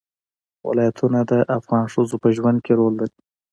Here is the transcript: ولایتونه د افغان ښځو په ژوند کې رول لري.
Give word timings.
ولایتونه 0.67 1.19
د 1.31 1.33
افغان 1.57 1.85
ښځو 1.93 2.15
په 2.23 2.29
ژوند 2.37 2.57
کې 2.65 2.73
رول 2.79 2.93
لري. 3.01 3.17